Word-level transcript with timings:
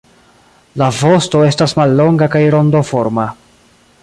La 0.81 0.87
vosto 1.01 1.43
estas 1.49 1.77
mallonga 1.81 2.31
kaj 2.37 2.45
rondoforma. 2.57 3.31